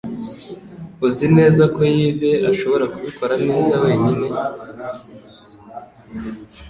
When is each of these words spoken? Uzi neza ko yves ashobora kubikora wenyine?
Uzi 1.05 1.27
neza 1.37 1.63
ko 1.75 1.81
yves 2.05 2.43
ashobora 2.51 2.85
kubikora 2.93 3.33
wenyine? 3.43 4.27